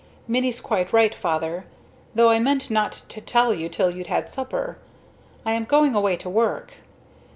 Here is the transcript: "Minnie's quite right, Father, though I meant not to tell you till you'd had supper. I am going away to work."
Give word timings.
"Minnie's 0.27 0.59
quite 0.61 0.91
right, 0.91 1.13
Father, 1.13 1.67
though 2.15 2.31
I 2.31 2.39
meant 2.39 2.71
not 2.71 2.93
to 3.09 3.21
tell 3.21 3.53
you 3.53 3.69
till 3.69 3.91
you'd 3.91 4.07
had 4.07 4.31
supper. 4.31 4.79
I 5.45 5.51
am 5.51 5.63
going 5.65 5.93
away 5.93 6.15
to 6.17 6.27
work." 6.27 6.73